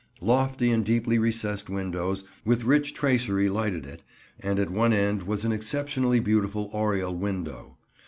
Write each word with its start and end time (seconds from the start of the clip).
Lofty 0.23 0.71
and 0.71 0.83
deeply 0.83 1.19
recessed 1.19 1.69
windows, 1.69 2.23
with 2.43 2.63
rich 2.63 2.95
tracery 2.95 3.49
lighted 3.49 3.85
it, 3.85 4.01
and 4.39 4.57
at 4.57 4.71
one 4.71 4.93
end 4.93 5.21
was 5.21 5.45
an 5.45 5.51
exceptionally 5.51 6.19
beautiful 6.19 6.71
oriel 6.73 7.15
window. 7.15 7.77